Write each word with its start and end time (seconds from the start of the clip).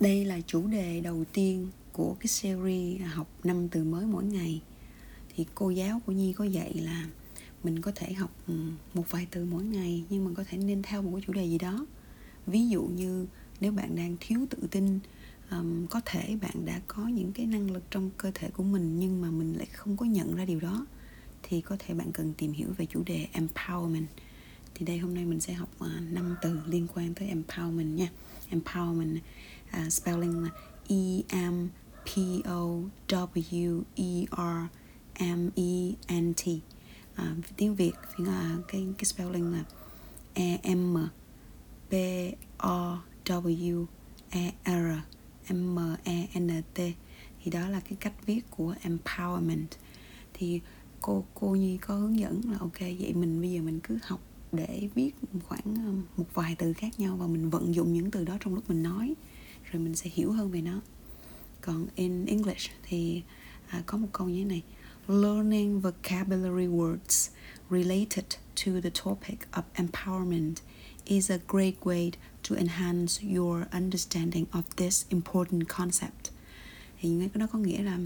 đây 0.00 0.24
là 0.24 0.40
chủ 0.46 0.66
đề 0.66 1.00
đầu 1.00 1.24
tiên 1.32 1.68
của 1.92 2.16
cái 2.20 2.26
series 2.26 3.02
học 3.12 3.28
năm 3.44 3.68
từ 3.68 3.84
mới 3.84 4.06
mỗi 4.06 4.24
ngày. 4.24 4.62
Thì 5.36 5.46
cô 5.54 5.70
giáo 5.70 6.00
của 6.06 6.12
nhi 6.12 6.32
có 6.32 6.44
dạy 6.44 6.74
là 6.74 7.06
mình 7.64 7.80
có 7.80 7.92
thể 7.94 8.12
học 8.12 8.30
ừ, 8.46 8.54
một 8.94 9.10
vài 9.10 9.26
từ 9.30 9.44
mỗi 9.44 9.64
ngày 9.64 10.04
nhưng 10.10 10.24
mình 10.24 10.34
có 10.34 10.44
thể 10.44 10.58
nên 10.58 10.82
theo 10.82 11.02
một 11.02 11.10
cái 11.12 11.22
chủ 11.26 11.32
đề 11.32 11.44
gì 11.44 11.58
đó. 11.58 11.86
Ví 12.46 12.68
dụ 12.68 12.82
như 12.82 13.26
nếu 13.60 13.72
bạn 13.72 13.96
đang 13.96 14.16
thiếu 14.20 14.46
tự 14.50 14.58
tin 14.70 14.98
um, 15.50 15.86
có 15.86 16.00
thể 16.04 16.36
bạn 16.42 16.64
đã 16.64 16.80
có 16.86 17.08
những 17.08 17.32
cái 17.32 17.46
năng 17.46 17.70
lực 17.70 17.82
trong 17.90 18.10
cơ 18.16 18.30
thể 18.34 18.50
của 18.50 18.62
mình 18.62 18.98
nhưng 18.98 19.20
mà 19.20 19.30
mình 19.30 19.54
lại 19.56 19.66
không 19.66 19.96
có 19.96 20.06
nhận 20.06 20.36
ra 20.36 20.44
điều 20.44 20.60
đó 20.60 20.86
thì 21.42 21.60
có 21.60 21.76
thể 21.78 21.94
bạn 21.94 22.12
cần 22.12 22.32
tìm 22.38 22.52
hiểu 22.52 22.68
về 22.76 22.86
chủ 22.86 23.02
đề 23.06 23.28
empowerment. 23.32 24.06
Thì 24.74 24.86
đây 24.86 24.98
hôm 24.98 25.14
nay 25.14 25.24
mình 25.24 25.40
sẽ 25.40 25.52
học 25.52 25.68
uh, 25.84 26.12
năm 26.12 26.36
từ 26.42 26.60
liên 26.66 26.86
quan 26.94 27.14
tới 27.14 27.28
empowerment 27.34 27.94
nha. 27.94 28.08
Empowerment 28.50 29.18
uh, 29.76 29.92
spelling 29.92 30.44
là 30.44 30.50
e 30.88 31.22
m 31.50 31.68
p 32.04 32.42
o 32.44 32.82
w 33.08 33.82
e 33.96 34.26
r 34.30 34.68
m 35.18 35.50
e 35.56 35.94
n 36.08 36.34
t. 36.34 36.42
À, 37.14 37.36
tiếng 37.56 37.74
việt 37.74 37.92
thì 38.16 38.24
là 38.24 38.56
cái 38.68 38.86
cái 38.98 39.04
spelling 39.04 39.52
là 39.52 39.64
e 40.34 40.74
m 40.74 40.96
p 41.90 41.94
o 42.58 42.98
w 43.24 43.86
e 44.30 44.52
r 44.64 45.02
m 45.54 45.78
e 46.04 46.28
n 46.34 46.62
t. 46.74 46.80
Thì 47.44 47.50
đó 47.50 47.68
là 47.68 47.80
cái 47.80 47.96
cách 48.00 48.26
viết 48.26 48.40
của 48.50 48.74
empowerment. 48.82 49.66
Thì 50.34 50.60
cô 51.00 51.24
cô 51.34 51.46
nhi 51.46 51.76
có 51.76 51.94
hướng 51.94 52.18
dẫn 52.18 52.40
là 52.50 52.58
ok 52.58 52.80
vậy 52.80 53.12
mình 53.14 53.40
bây 53.40 53.50
giờ 53.50 53.62
mình 53.62 53.80
cứ 53.82 53.98
học 54.02 54.20
để 54.52 54.88
viết 54.94 55.10
khoảng 55.48 55.64
um, 55.64 56.02
một 56.16 56.26
vài 56.34 56.54
từ 56.58 56.72
khác 56.72 57.00
nhau 57.00 57.16
và 57.16 57.26
mình 57.26 57.50
vận 57.50 57.74
dụng 57.74 57.92
những 57.92 58.10
từ 58.10 58.24
đó 58.24 58.36
trong 58.40 58.54
lúc 58.54 58.68
mình 58.68 58.82
nói 58.82 59.14
rồi 59.72 59.82
mình 59.82 59.96
sẽ 59.96 60.10
hiểu 60.14 60.32
hơn 60.32 60.50
về 60.50 60.60
nó. 60.60 60.80
Còn 61.60 61.86
in 61.94 62.26
English 62.26 62.70
thì 62.82 63.22
à, 63.68 63.82
có 63.86 63.98
một 63.98 64.08
câu 64.12 64.28
như 64.28 64.38
thế 64.38 64.44
này 64.44 64.62
learning 65.08 65.80
vocabulary 65.80 66.66
words 66.66 67.30
related 67.70 68.24
to 68.64 68.80
the 68.82 68.90
topic 68.90 69.38
of 69.52 69.62
empowerment 69.74 70.54
is 71.04 71.30
a 71.30 71.38
great 71.48 71.74
way 71.80 72.10
to 72.48 72.56
enhance 72.56 73.22
your 73.36 73.64
understanding 73.72 74.46
of 74.52 74.62
this 74.76 75.04
important 75.08 75.68
concept. 75.68 76.30
Thì 77.00 77.18
cái 77.18 77.40
đó 77.40 77.46
có 77.52 77.58
nghĩa 77.58 77.82
là 77.82 77.98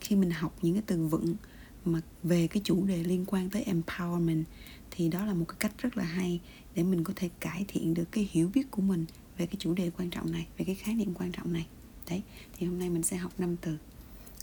khi 0.00 0.16
mình 0.16 0.30
học 0.30 0.58
những 0.62 0.74
cái 0.74 0.82
từ 0.86 1.06
vựng 1.06 1.36
mà 1.84 2.00
về 2.22 2.46
cái 2.46 2.60
chủ 2.64 2.84
đề 2.84 3.04
liên 3.04 3.24
quan 3.26 3.50
tới 3.50 3.64
empowerment 3.64 4.44
thì 4.90 5.08
đó 5.08 5.24
là 5.24 5.34
một 5.34 5.44
cái 5.48 5.56
cách 5.58 5.72
rất 5.78 5.96
là 5.96 6.04
hay 6.04 6.40
để 6.74 6.82
mình 6.82 7.04
có 7.04 7.12
thể 7.16 7.28
cải 7.40 7.64
thiện 7.68 7.94
được 7.94 8.12
cái 8.12 8.28
hiểu 8.30 8.50
biết 8.54 8.70
của 8.70 8.82
mình 8.82 9.04
về 9.38 9.46
cái 9.46 9.56
chủ 9.58 9.74
đề 9.74 9.90
quan 9.98 10.10
trọng 10.10 10.32
này 10.32 10.46
về 10.58 10.64
cái 10.64 10.74
khái 10.74 10.94
niệm 10.94 11.14
quan 11.14 11.32
trọng 11.32 11.52
này. 11.52 11.66
Đấy 12.10 12.22
thì 12.56 12.66
hôm 12.66 12.78
nay 12.78 12.90
mình 12.90 13.02
sẽ 13.02 13.16
học 13.16 13.32
năm 13.38 13.56
từ. 13.56 13.76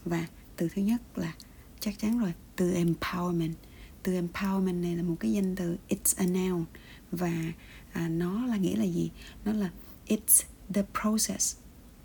Và 0.06 0.28
từ 0.56 0.70
thứ 0.76 0.82
nhất 0.82 1.02
là 1.16 1.34
chắc 1.80 2.00
chắn 2.00 2.20
rồi 2.20 2.34
từ 2.56 2.74
empowerment. 2.74 3.54
Từ 4.04 4.14
empowerment 4.14 4.82
này 4.82 4.96
là 4.96 5.04
một 5.04 5.16
cái 5.20 5.32
danh 5.32 5.56
từ 5.56 5.78
it's 5.90 6.14
a 6.18 6.26
noun. 6.26 6.66
Và 7.12 7.54
à, 7.94 8.08
nó 8.08 8.46
là 8.46 8.58
nghĩa 8.58 8.76
là 8.76 8.84
gì? 8.84 9.12
Nó 9.46 9.54
là 9.54 9.70
it's 10.08 10.44
the 10.74 10.84
process 11.02 11.58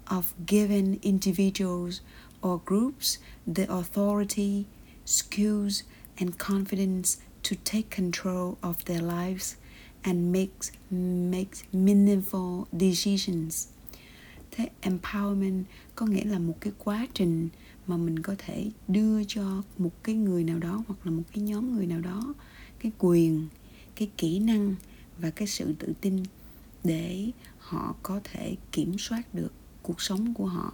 of 0.07 0.23
giving 0.49 0.99
individuals 1.01 2.01
or 2.47 2.61
groups 2.67 3.19
the 3.55 3.65
authority 3.65 4.65
skills 5.07 5.83
and 6.17 6.31
confidence 6.39 7.19
to 7.43 7.57
take 7.65 7.97
control 7.97 8.55
of 8.63 8.75
their 8.85 9.03
lives 9.03 9.55
and 10.03 10.35
makes 10.37 10.73
makes 11.31 11.63
meaningful 11.73 12.65
decisions. 12.73 13.69
Thế 14.51 14.69
empowerment 14.83 15.63
có 15.95 16.07
nghĩa 16.07 16.25
là 16.25 16.39
một 16.39 16.57
cái 16.61 16.73
quá 16.79 17.07
trình 17.15 17.49
mà 17.87 17.97
mình 17.97 18.23
có 18.23 18.35
thể 18.39 18.71
đưa 18.89 19.25
cho 19.25 19.63
một 19.79 19.91
cái 20.03 20.15
người 20.15 20.45
nào 20.45 20.59
đó 20.59 20.85
hoặc 20.89 20.97
là 21.05 21.11
một 21.11 21.23
cái 21.33 21.43
nhóm 21.43 21.77
người 21.77 21.87
nào 21.87 22.01
đó 22.01 22.35
cái 22.79 22.93
quyền, 22.99 23.49
cái 23.95 24.11
kỹ 24.17 24.39
năng 24.39 24.75
và 25.19 25.31
cái 25.31 25.49
sự 25.49 25.75
tự 25.79 25.93
tin 26.01 26.23
để 26.85 27.31
họ 27.59 27.95
có 28.03 28.21
thể 28.25 28.57
kiểm 28.73 28.99
soát 28.99 29.35
được 29.35 29.53
cuộc 29.83 30.01
sống 30.01 30.35
của 30.35 30.47
họ 30.47 30.73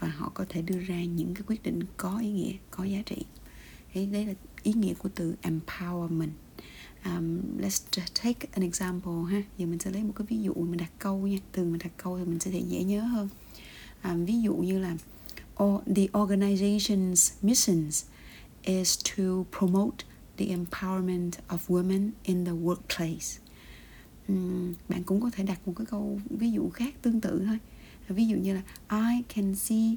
và 0.00 0.08
họ 0.08 0.30
có 0.34 0.44
thể 0.48 0.62
đưa 0.62 0.78
ra 0.78 1.04
những 1.04 1.34
cái 1.34 1.42
quyết 1.46 1.62
định 1.62 1.80
có 1.96 2.18
ý 2.18 2.30
nghĩa, 2.30 2.52
có 2.70 2.84
giá 2.84 3.02
trị. 3.06 3.24
Thế 3.92 4.06
đấy 4.06 4.26
là 4.26 4.34
ý 4.62 4.72
nghĩa 4.72 4.94
của 4.94 5.08
từ 5.14 5.34
empowerment 5.42 6.28
um, 7.04 7.40
let's 7.58 7.80
take 8.22 8.48
an 8.52 8.62
example 8.62 9.12
ha. 9.30 9.42
Giờ 9.58 9.66
mình 9.66 9.78
sẽ 9.78 9.90
lấy 9.90 10.02
một 10.02 10.12
cái 10.16 10.26
ví 10.30 10.42
dụ 10.42 10.54
mình 10.54 10.78
đặt 10.78 10.90
câu 10.98 11.26
nha. 11.26 11.38
Từ 11.52 11.64
mình 11.64 11.78
đặt 11.84 11.92
câu 11.96 12.18
thì 12.18 12.24
mình 12.24 12.40
sẽ 12.40 12.50
thể 12.50 12.58
dễ 12.68 12.84
nhớ 12.84 13.02
hơn. 13.02 13.28
Um, 14.04 14.24
ví 14.24 14.40
dụ 14.40 14.54
như 14.54 14.78
là 14.78 14.96
oh, 15.62 15.82
the 15.96 16.06
organization's 16.12 17.32
missions 17.42 18.04
is 18.62 18.98
to 19.16 19.44
promote 19.58 20.04
the 20.36 20.46
empowerment 20.46 21.30
of 21.48 21.58
women 21.68 22.10
in 22.22 22.44
the 22.44 22.52
workplace. 22.52 23.38
Um, 24.28 24.74
bạn 24.88 25.02
cũng 25.02 25.20
có 25.20 25.30
thể 25.30 25.44
đặt 25.44 25.68
một 25.68 25.72
cái 25.76 25.86
câu 25.86 26.20
ví 26.30 26.50
dụ 26.50 26.70
khác 26.70 26.94
tương 27.02 27.20
tự 27.20 27.42
thôi. 27.46 27.58
Ví 28.08 28.26
dụ 28.26 28.36
như 28.36 28.54
là 28.54 28.62
I 28.90 29.22
can 29.34 29.54
see 29.54 29.96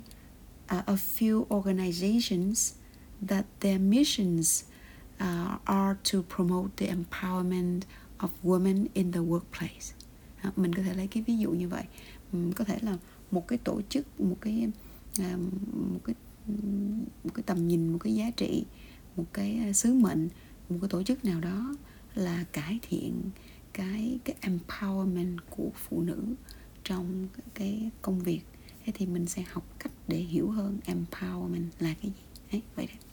uh, 0.77 0.85
a 0.85 0.95
few 0.95 1.45
organizations 1.47 2.73
that 3.27 3.45
their 3.59 3.81
missions 3.81 4.63
uh, 5.23 5.59
are 5.65 5.95
to 6.11 6.21
promote 6.35 6.69
the 6.77 6.87
empowerment 6.87 7.81
of 8.19 8.29
women 8.43 8.87
in 8.93 9.11
the 9.11 9.19
workplace. 9.19 9.93
À, 10.41 10.51
mình 10.55 10.75
có 10.75 10.83
thể 10.83 10.93
lấy 10.93 11.07
cái 11.07 11.23
ví 11.27 11.37
dụ 11.37 11.51
như 11.51 11.67
vậy. 11.67 11.83
Um, 12.33 12.51
có 12.51 12.63
thể 12.63 12.79
là 12.81 12.97
một 13.31 13.47
cái 13.47 13.57
tổ 13.57 13.81
chức 13.89 14.19
một 14.19 14.37
cái 14.41 14.67
uh, 15.21 15.39
một 15.93 15.99
cái 16.03 16.15
một 17.23 17.33
cái 17.33 17.43
tầm 17.45 17.67
nhìn 17.67 17.93
một 17.93 17.99
cái 18.03 18.15
giá 18.15 18.31
trị 18.37 18.65
một 19.15 19.25
cái 19.33 19.59
ờ, 19.65 19.73
sứ 19.73 19.93
mệnh 19.93 20.29
một 20.69 20.77
cái 20.81 20.89
tổ 20.89 21.03
chức 21.03 21.25
nào 21.25 21.39
đó 21.39 21.75
là 22.15 22.45
cải 22.51 22.79
thiện 22.81 23.21
cái 23.73 24.19
cái 24.25 24.35
empowerment 24.41 25.37
của 25.49 25.69
phụ 25.75 26.01
nữ 26.01 26.23
trong 26.83 27.27
cái 27.53 27.89
công 28.01 28.19
việc. 28.19 28.41
Thế 28.85 28.93
thì 28.95 29.05
mình 29.05 29.25
sẽ 29.25 29.43
học 29.51 29.63
cách 29.79 29.91
để 30.07 30.17
hiểu 30.17 30.49
hơn. 30.49 30.79
Empowerment 30.85 31.69
là 31.79 31.93
cái 32.01 32.11
gì? 32.11 32.23
Đấy 32.51 32.61
vậy 32.75 32.87
đấy 32.87 33.06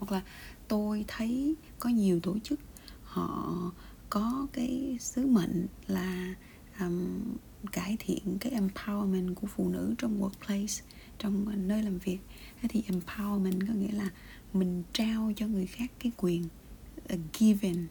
hoặc 0.00 0.12
là 0.12 0.22
tôi 0.68 1.04
thấy 1.08 1.54
có 1.78 1.90
nhiều 1.90 2.20
tổ 2.20 2.38
chức 2.38 2.60
họ 3.02 3.72
có 4.10 4.46
cái 4.52 4.96
sứ 5.00 5.26
mệnh 5.26 5.66
là 5.86 6.34
um, 6.80 7.22
cải 7.72 7.96
thiện 8.00 8.38
cái 8.40 8.52
empowerment 8.52 9.34
của 9.34 9.46
phụ 9.46 9.68
nữ 9.68 9.94
trong 9.98 10.22
workplace 10.22 10.82
trong 11.18 11.68
nơi 11.68 11.82
làm 11.82 11.98
việc. 11.98 12.18
Thế 12.62 12.68
thì 12.72 12.84
empowerment 12.88 13.66
có 13.68 13.74
nghĩa 13.74 13.92
là 13.92 14.10
mình 14.52 14.82
trao 14.92 15.32
cho 15.36 15.46
người 15.46 15.66
khác 15.66 15.90
cái 15.98 16.12
quyền 16.16 16.44
uh, 17.14 17.20
given 17.38 17.86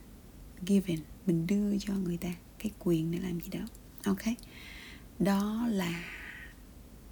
given 0.67 0.99
mình 1.27 1.47
đưa 1.47 1.77
cho 1.77 1.93
người 1.93 2.17
ta 2.17 2.29
cái 2.59 2.71
quyền 2.79 3.11
để 3.11 3.19
làm 3.19 3.39
gì 3.39 3.49
đó. 3.49 3.59
Ok? 4.05 4.21
Đó 5.19 5.67
là 5.67 6.03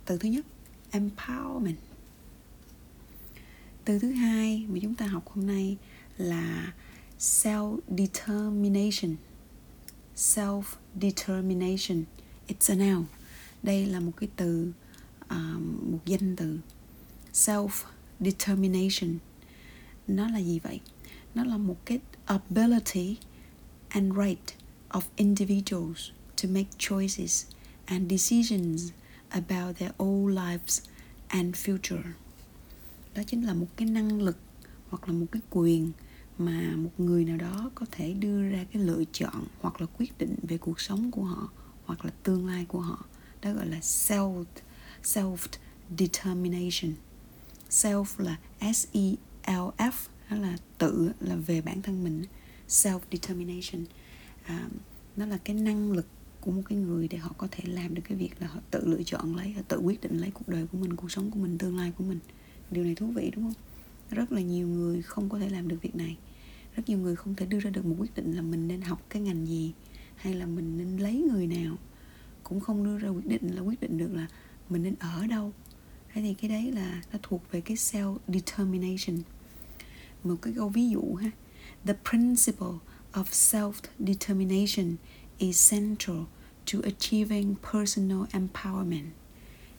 từ 0.05 0.17
thứ 0.17 0.29
nhất 0.29 0.45
empowerment 0.91 1.75
từ 3.87 3.99
thứ 3.99 4.11
hai 4.11 4.65
mà 4.69 4.79
chúng 4.81 4.95
ta 4.95 5.05
học 5.05 5.27
hôm 5.27 5.47
nay 5.47 5.77
là 6.17 6.73
self 7.19 7.79
determination 7.97 9.15
self 10.15 10.61
determination 11.01 12.03
it's 12.47 12.69
a 12.69 12.75
noun. 12.75 13.05
Đây 13.63 13.85
là 13.85 13.99
một 13.99 14.11
cái 14.17 14.29
từ 14.35 14.71
um, 15.29 15.91
một 15.91 15.99
danh 16.05 16.35
từ. 16.35 16.59
Self 17.33 17.69
determination 18.19 19.17
nó 20.07 20.29
là 20.29 20.39
gì 20.39 20.59
vậy? 20.59 20.79
Nó 21.35 21.43
là 21.43 21.57
một 21.57 21.85
cái 21.85 21.99
ability 22.25 23.17
and 23.89 24.13
right 24.17 24.53
of 24.89 25.01
individuals 25.15 26.09
to 26.43 26.49
make 26.49 26.69
choices 26.77 27.45
and 27.85 28.11
decisions 28.11 28.91
about 29.29 29.77
their 29.77 29.91
own 29.97 30.27
lives 30.27 30.81
and 31.27 31.55
future 31.55 32.03
đó 33.17 33.23
chính 33.23 33.45
là 33.45 33.53
một 33.53 33.67
cái 33.75 33.89
năng 33.89 34.21
lực 34.21 34.37
hoặc 34.89 35.07
là 35.07 35.13
một 35.13 35.25
cái 35.31 35.41
quyền 35.49 35.91
mà 36.37 36.75
một 36.75 36.89
người 36.97 37.25
nào 37.25 37.37
đó 37.37 37.71
có 37.75 37.85
thể 37.91 38.13
đưa 38.13 38.49
ra 38.49 38.65
cái 38.73 38.83
lựa 38.83 39.03
chọn 39.11 39.43
hoặc 39.61 39.81
là 39.81 39.87
quyết 39.97 40.17
định 40.17 40.35
về 40.43 40.57
cuộc 40.57 40.79
sống 40.79 41.11
của 41.11 41.23
họ 41.23 41.49
hoặc 41.85 42.05
là 42.05 42.11
tương 42.23 42.47
lai 42.47 42.65
của 42.65 42.79
họ. 42.79 43.05
Đó 43.41 43.53
gọi 43.53 43.67
là 43.67 43.79
self 43.79 44.45
self 45.03 45.37
determination 45.97 46.93
self 47.69 48.05
là 48.17 48.37
s 48.73 48.87
e 48.93 49.15
l 49.47 49.69
f 49.77 49.91
đó 50.29 50.37
là 50.37 50.57
tự 50.77 51.11
là 51.19 51.35
về 51.35 51.61
bản 51.61 51.81
thân 51.81 52.03
mình. 52.03 52.23
Self 52.67 52.99
determination 53.11 53.85
à, 54.43 54.69
nó 55.15 55.25
là 55.25 55.37
cái 55.37 55.55
năng 55.55 55.91
lực 55.91 56.05
của 56.41 56.51
một 56.51 56.61
cái 56.69 56.77
người 56.77 57.07
để 57.07 57.17
họ 57.17 57.33
có 57.37 57.47
thể 57.51 57.63
làm 57.67 57.95
được 57.95 58.01
cái 58.09 58.17
việc 58.17 58.31
là 58.39 58.47
họ 58.47 58.59
tự 58.71 58.87
lựa 58.87 59.03
chọn 59.03 59.35
lấy 59.35 59.51
họ 59.51 59.61
tự 59.67 59.77
quyết 59.77 60.01
định 60.01 60.17
lấy 60.17 60.31
cuộc 60.31 60.47
đời 60.47 60.67
của 60.71 60.77
mình 60.77 60.95
cuộc 60.95 61.11
sống 61.11 61.31
của 61.31 61.39
mình 61.39 61.57
tương 61.57 61.77
lai 61.77 61.91
của 61.97 62.03
mình 62.03 62.19
điều 62.71 62.83
này 62.83 62.95
thú 62.95 63.07
vị, 63.07 63.31
đúng 63.35 63.43
không? 63.43 63.63
Rất 64.09 64.31
là 64.31 64.41
nhiều 64.41 64.67
người 64.67 65.01
không 65.01 65.29
có 65.29 65.39
thể 65.39 65.49
làm 65.49 65.67
được 65.67 65.77
việc 65.81 65.95
này. 65.95 66.17
Rất 66.75 66.89
nhiều 66.89 66.97
người 66.97 67.15
không 67.15 67.35
thể 67.35 67.45
đưa 67.45 67.59
ra 67.59 67.69
được 67.69 67.85
một 67.85 67.95
quyết 67.99 68.15
định 68.15 68.35
là 68.35 68.41
mình 68.41 68.67
nên 68.67 68.81
học 68.81 69.05
cái 69.09 69.21
ngành 69.21 69.47
gì, 69.47 69.73
hay 70.15 70.33
là 70.33 70.45
mình 70.45 70.77
nên 70.77 70.97
lấy 70.97 71.15
người 71.31 71.47
nào. 71.47 71.77
Cũng 72.43 72.59
không 72.59 72.83
đưa 72.83 72.97
ra 72.97 73.09
quyết 73.09 73.27
định 73.27 73.55
là 73.55 73.61
quyết 73.61 73.81
định 73.81 73.97
được 73.97 74.13
là 74.13 74.27
mình 74.69 74.83
nên 74.83 74.95
ở 74.99 75.27
đâu. 75.27 75.53
Thế 76.13 76.21
thì 76.21 76.33
cái 76.33 76.49
đấy 76.49 76.71
là, 76.71 77.01
nó 77.13 77.19
thuộc 77.23 77.41
về 77.51 77.61
cái 77.61 77.77
self 77.77 78.17
determination 78.27 79.17
một 80.23 80.35
cái 80.41 80.53
câu 80.57 80.69
ví 80.69 80.89
dụ 80.89 81.15
ha. 81.15 81.31
The 81.85 81.93
principle 82.09 82.79
of 83.13 83.23
self 83.23 83.73
determination 83.99 84.95
is 85.37 85.71
central 85.71 86.17
to 86.73 86.79
achieving 86.83 87.55
personal 87.73 88.23
empowerment. 88.31 89.09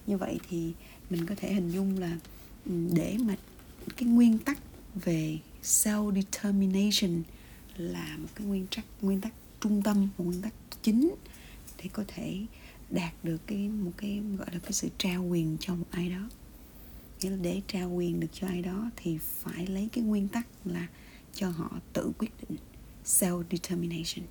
Như 0.07 0.17
vậy 0.17 0.41
thì 0.49 0.73
mình 1.11 1.27
có 1.27 1.35
thể 1.39 1.55
hình 1.55 1.71
dung 1.71 1.99
là 1.99 2.19
để 2.69 3.17
mà 3.21 3.37
cái 3.97 4.09
nguyên 4.09 4.39
tắc 4.39 4.59
về 4.95 5.39
self 5.63 6.15
determination 6.15 7.23
là 7.77 8.17
một 8.17 8.29
cái 8.35 8.47
nguyên 8.47 8.67
tắc 8.67 8.85
nguyên 9.03 9.21
tắc 9.21 9.33
trung 9.61 9.83
tâm 9.83 10.09
một 10.19 10.25
nguyên 10.25 10.43
tắc 10.43 10.53
chính 10.83 11.15
để 11.83 11.91
có 11.93 12.05
thể 12.09 12.41
đạt 12.91 13.13
được 13.23 13.47
cái 13.47 13.69
một 13.69 13.91
cái 13.97 14.23
gọi 14.39 14.49
là 14.53 14.59
cái 14.59 14.73
sự 14.73 14.89
trao 14.99 15.25
quyền 15.25 15.57
cho 15.61 15.75
một 15.75 15.87
ai 15.91 16.11
đó. 16.11 16.29
Nghĩa 17.21 17.31
là 17.31 17.37
để 17.37 17.63
trao 17.67 17.91
quyền 17.91 18.21
được 18.21 18.29
cho 18.33 18.47
ai 18.47 18.63
đó 18.63 18.91
thì 18.97 19.19
phải 19.19 19.67
lấy 19.67 19.89
cái 19.93 20.05
nguyên 20.05 20.29
tắc 20.29 20.47
là 20.65 20.87
cho 21.35 21.51
họ 21.51 21.81
tự 21.93 22.13
quyết 22.19 22.31
định 22.41 22.59
self 23.05 23.45
determination 23.51 24.27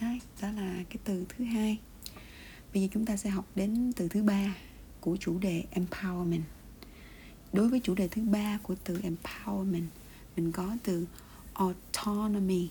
Đấy, 0.00 0.20
đó 0.42 0.50
là 0.50 0.84
cái 0.90 0.96
từ 1.04 1.24
thứ 1.28 1.44
hai. 1.44 1.78
Bây 2.74 2.82
giờ 2.82 2.88
chúng 2.92 3.06
ta 3.06 3.16
sẽ 3.16 3.30
học 3.30 3.44
đến 3.54 3.92
từ 3.96 4.08
thứ 4.08 4.22
ba 4.22 4.56
của 5.00 5.16
chủ 5.16 5.38
đề 5.38 5.64
empowerment 5.74 6.40
đối 7.52 7.68
với 7.68 7.80
chủ 7.80 7.94
đề 7.94 8.08
thứ 8.08 8.22
ba 8.22 8.58
của 8.62 8.74
từ 8.84 9.00
empowerment, 9.02 9.86
mình 10.36 10.52
có 10.52 10.76
từ 10.82 11.06
autonomy 11.52 12.68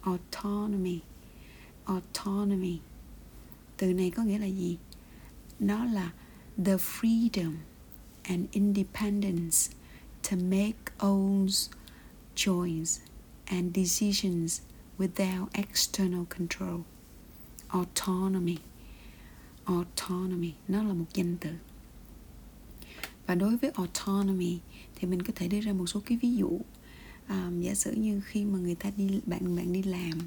autonomy 0.00 1.00
autonomy. 1.84 2.78
Từ 3.76 3.92
này 3.92 4.10
có 4.10 4.22
nghĩa 4.22 4.38
là 4.38 4.46
gì? 4.46 4.78
Nó 5.58 5.84
là 5.84 6.12
the 6.64 6.76
freedom 6.76 7.52
and 8.22 8.46
independence 8.50 9.56
to 10.30 10.36
make 10.36 10.78
own 10.98 11.48
choice 12.34 13.02
and 13.44 13.76
decisions 13.76 14.60
without 14.98 15.46
external 15.52 16.24
control. 16.38 16.80
Autonomy 17.68 18.56
autonomy. 19.64 20.52
Nó 20.68 20.82
là 20.82 20.94
một 20.94 21.04
danh 21.14 21.36
từ 21.40 21.50
và 23.26 23.34
đối 23.34 23.56
với 23.56 23.70
autonomy 23.70 24.58
thì 24.94 25.08
mình 25.08 25.22
có 25.22 25.32
thể 25.36 25.48
đưa 25.48 25.60
ra 25.60 25.72
một 25.72 25.86
số 25.86 26.00
cái 26.06 26.18
ví 26.22 26.36
dụ. 26.36 26.60
À, 27.26 27.50
giả 27.60 27.74
sử 27.74 27.92
như 27.92 28.20
khi 28.24 28.44
mà 28.44 28.58
người 28.58 28.74
ta 28.74 28.90
đi 28.96 29.20
bạn 29.26 29.56
bạn 29.56 29.72
đi 29.72 29.82
làm 29.82 30.18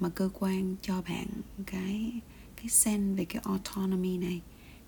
mà 0.00 0.08
cơ 0.08 0.30
quan 0.32 0.76
cho 0.82 1.02
bạn 1.02 1.26
cái 1.66 2.12
cái 2.56 2.68
sen 2.68 3.14
về 3.14 3.24
cái 3.24 3.42
autonomy 3.44 4.18
này 4.18 4.40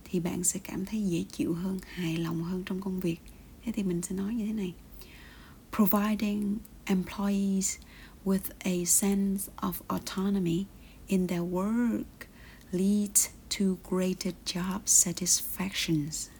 thì 0.05 0.21
bạn 0.21 0.45
sẽ 0.45 0.61
cảm 0.65 0.87
thấy 0.87 1.03
dễ 1.03 1.25
chịu 1.33 1.55
hơn 1.55 1.79
hài 1.89 2.17
lòng 2.17 2.43
hơn 2.43 2.63
trong 2.67 2.81
công 2.81 3.01
việc. 3.01 3.21
Thế 3.65 3.73
thì 3.73 3.83
mình 3.83 4.03
sẽ 4.03 4.15
nói 4.15 4.35
như 4.35 4.47
thế 4.47 4.53
này. 4.53 4.75
Providing 5.77 6.59
employees 6.85 7.79
with 8.25 8.51
a 8.59 8.85
sense 8.85 9.53
of 9.57 9.73
autonomy 9.89 10.65
in 11.07 11.27
their 11.27 11.43
work 11.43 12.05
leads 12.73 13.29
to 13.59 13.65
greater 13.91 14.35
job 14.47 14.81
satisfactions 14.87 16.34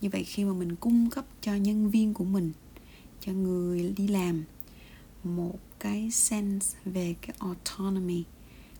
như 0.00 0.08
vậy 0.12 0.24
khi 0.24 0.44
mà 0.44 0.52
mình 0.52 0.76
cung 0.76 1.10
cấp 1.10 1.24
cho 1.40 1.54
nhân 1.54 1.90
viên 1.90 2.14
của 2.14 2.24
mình 2.24 2.52
cho 3.20 3.32
người 3.32 3.94
đi 3.96 4.08
làm 4.08 4.44
một 5.24 5.58
cái 5.80 6.10
sense 6.10 6.78
về 6.84 7.14
cái 7.20 7.36
autonomy 7.38 8.24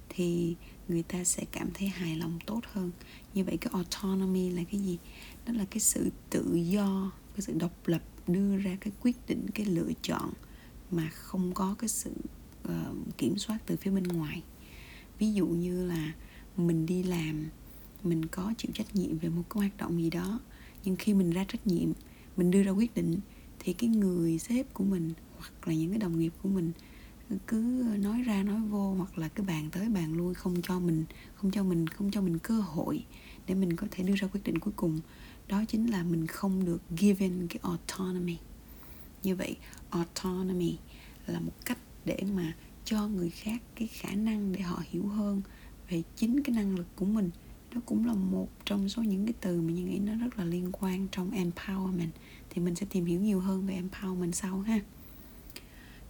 thì 0.08 0.55
người 0.88 1.02
ta 1.02 1.25
sẽ 1.25 1.44
cảm 1.52 1.69
thấy 1.75 1.88
hài 1.88 2.17
lòng 2.17 2.38
tốt 2.46 2.61
hơn. 2.72 2.90
Như 3.34 3.44
vậy 3.44 3.56
cái 3.56 3.70
autonomy 3.72 4.50
là 4.50 4.62
cái 4.72 4.81
gì? 4.81 4.99
Đó 5.46 5.52
là 5.52 5.64
cái 5.70 5.81
sự 5.81 6.11
tự 6.31 6.55
do 6.55 7.12
cái 7.34 7.40
sự 7.40 7.52
độc 7.58 7.88
lập 7.88 8.02
đưa 8.26 8.56
ra 8.56 8.76
cái 8.81 8.93
quyết 9.02 9.16
định 9.28 9.46
cái 9.55 9.66
lựa 9.66 9.90
chọn 10.02 10.32
mà 10.90 11.08
không 11.08 11.55
có 11.55 11.75
cái 11.78 11.88
sự 11.88 12.12
uh, 12.69 13.19
kiểm 13.19 13.38
soát 13.38 13.58
từ 13.66 13.76
phía 13.76 13.90
bên 13.90 14.05
ngoài. 14.05 14.43
Ví 15.19 15.32
dụ 15.32 15.46
như 15.46 15.87
là 15.87 16.12
mình 16.56 16.87
đi 16.87 17.02
làm 17.02 17.46
mình 18.02 18.26
có 18.26 18.55
chịu 18.58 18.70
trách 18.75 18.96
nhiệm 18.96 19.19
về 19.19 19.28
một 19.28 19.43
cái 19.50 19.58
hoạt 19.58 19.76
động 19.76 20.02
gì 20.02 20.11
đó 20.11 20.40
nhưng 20.84 20.96
khi 20.96 21.14
mình 21.14 21.30
ra 21.30 21.44
trách 21.44 21.66
nhiệm, 21.66 21.92
mình 22.36 22.50
đưa 22.50 22.62
ra 22.62 22.70
quyết 22.70 22.94
định, 22.94 23.20
thì 23.58 23.72
cái 23.72 23.90
người 23.90 24.38
sếp 24.38 24.74
của 24.74 24.84
mình 24.84 25.12
hoặc 25.36 25.68
là 25.68 25.74
những 25.74 25.90
cái 25.90 25.98
đồng 25.98 26.18
nghiệp 26.18 26.32
của 26.42 26.48
mình 26.48 26.72
cứ 27.46 27.84
nói 27.98 28.22
ra 28.22 28.42
nói 28.42 28.60
vô 28.60 28.94
hoặc 28.94 29.18
là 29.18 29.28
cái 29.28 29.46
bàn 29.46 29.68
tới 29.72 29.88
bàn 29.88 30.12
lui, 30.12 30.34
không 30.34 30.62
cho 30.62 30.80
mình, 30.80 31.04
không 31.34 31.50
cho 31.50 31.64
mình, 31.64 31.86
không 31.86 32.10
cho 32.10 32.20
mình 32.20 32.38
cơ 32.38 32.60
hội 32.60 33.04
để 33.46 33.54
mình 33.54 33.76
có 33.76 33.86
thể 33.90 34.04
đưa 34.04 34.14
ra 34.14 34.28
quyết 34.28 34.40
định 34.44 34.58
cuối 34.58 34.72
cùng. 34.76 35.00
Đó 35.48 35.64
chính 35.68 35.90
là 35.90 36.02
mình 36.02 36.26
không 36.26 36.64
được 36.64 36.82
given 36.98 37.46
cái 37.48 37.58
autonomy. 37.62 38.36
Như 39.22 39.36
vậy, 39.36 39.56
autonomy 39.90 40.76
là 41.26 41.40
một 41.40 41.52
cách 41.64 41.78
để 42.04 42.22
mà 42.34 42.54
cho 42.84 43.08
người 43.08 43.30
khác 43.30 43.62
cái 43.74 43.88
khả 43.88 44.14
năng 44.14 44.52
để 44.52 44.60
họ 44.60 44.82
hiểu 44.90 45.06
hơn 45.06 45.42
về 45.88 46.02
chính 46.16 46.42
cái 46.42 46.56
năng 46.56 46.76
lực 46.76 46.86
của 46.96 47.04
mình 47.04 47.30
nó 47.75 47.81
cũng 47.87 48.06
là 48.06 48.14
một 48.14 48.49
trong 48.64 48.88
số 48.88 49.02
những 49.02 49.26
cái 49.26 49.34
từ 49.40 49.61
mà 49.61 49.72
như 49.72 49.84
nghĩ 49.84 49.99
nó 49.99 50.14
rất 50.14 50.38
là 50.38 50.44
liên 50.44 50.69
quan 50.72 51.08
trong 51.12 51.31
empowerment. 51.31 52.11
Thì 52.50 52.62
mình 52.62 52.75
sẽ 52.75 52.87
tìm 52.90 53.05
hiểu 53.05 53.20
nhiều 53.20 53.40
hơn 53.40 53.67
về 53.67 53.82
empowerment 53.82 54.32
sau 54.32 54.61
ha. 54.61 54.81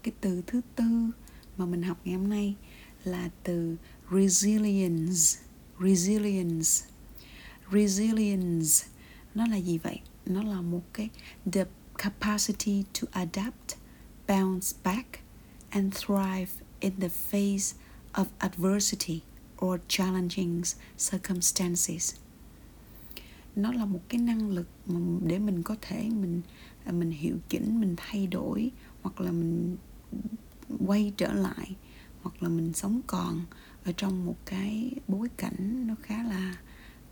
Cái 0.02 0.12
từ 0.20 0.42
thứ 0.46 0.60
tư 0.76 0.84
mà 1.56 1.66
mình 1.66 1.82
học 1.82 2.00
ngày 2.04 2.14
hôm 2.14 2.28
nay 2.28 2.54
là 3.04 3.30
từ 3.42 3.76
resilience. 4.12 5.40
Resilience. 5.80 6.86
Resilience. 7.72 8.86
Nó 9.34 9.46
là 9.46 9.56
gì 9.56 9.78
vậy? 9.78 10.00
Nó 10.26 10.42
là 10.42 10.60
một 10.60 10.82
cái 10.92 11.08
the 11.52 11.64
capacity 11.98 12.84
to 13.00 13.08
adapt, 13.10 13.76
bounce 14.28 14.68
back, 14.84 15.20
and 15.70 15.94
thrive 15.94 16.50
in 16.80 16.92
the 17.00 17.08
face 17.08 17.74
of 18.12 18.24
adversity 18.38 19.20
or 19.64 19.80
challenging 19.88 20.62
circumstances. 21.10 22.14
Nó 23.56 23.72
là 23.72 23.84
một 23.84 24.00
cái 24.08 24.20
năng 24.20 24.50
lực 24.50 24.66
để 25.26 25.38
mình 25.38 25.62
có 25.62 25.76
thể 25.80 26.08
mình 26.10 26.42
à, 26.84 26.92
mình 26.92 27.10
hiệu 27.10 27.36
chỉnh, 27.48 27.80
mình 27.80 27.94
thay 27.96 28.26
đổi, 28.26 28.70
hoặc 29.02 29.20
là 29.20 29.32
mình 29.32 29.76
quay 30.86 31.12
trở 31.16 31.32
lại, 31.32 31.76
hoặc 32.22 32.42
là 32.42 32.48
mình 32.48 32.72
sống 32.72 33.00
còn 33.06 33.44
ở 33.84 33.92
trong 33.96 34.26
một 34.26 34.36
cái 34.44 34.90
bối 35.08 35.28
cảnh 35.36 35.86
nó 35.86 35.94
khá 36.02 36.22
là 36.22 36.56